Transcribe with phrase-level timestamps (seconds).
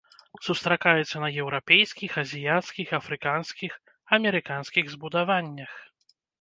[0.45, 3.71] Сустракаецца на еўрапейскіх, азіяцкіх, афрыканскіх,
[4.21, 5.71] амерыканскіх збудаваннях.